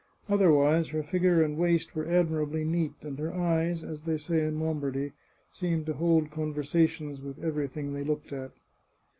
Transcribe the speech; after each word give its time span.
Otherwise 0.27 0.89
her 0.89 1.03
figure 1.03 1.43
and 1.43 1.57
waist 1.59 1.93
were 1.93 2.07
admirably 2.07 2.65
neat; 2.65 2.93
and 3.03 3.19
her 3.19 3.31
eyes, 3.31 3.83
as 3.83 4.01
they 4.01 4.17
say 4.17 4.43
in 4.43 4.59
Lombardy, 4.59 5.11
seemed 5.51 5.85
to 5.85 5.93
hold 5.93 6.31
conversations 6.31 7.21
with 7.21 7.37
every 7.43 7.67
thing 7.67 7.93
they 7.93 8.03
looked 8.03 8.33
at. 8.33 8.49